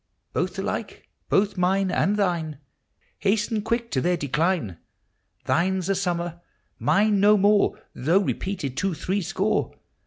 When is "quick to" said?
3.61-4.01